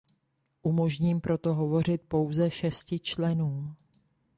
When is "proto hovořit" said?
1.21-2.01